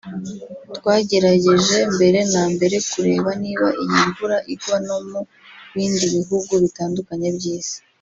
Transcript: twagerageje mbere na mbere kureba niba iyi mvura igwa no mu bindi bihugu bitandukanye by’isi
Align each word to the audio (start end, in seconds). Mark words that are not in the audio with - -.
twagerageje 0.77 1.77
mbere 1.95 2.19
na 2.33 2.43
mbere 2.53 2.75
kureba 2.89 3.29
niba 3.43 3.67
iyi 3.83 3.99
mvura 4.09 4.37
igwa 4.53 4.77
no 4.87 4.97
mu 5.09 5.21
bindi 5.73 6.05
bihugu 6.15 6.51
bitandukanye 6.63 7.29
by’isi 7.37 7.77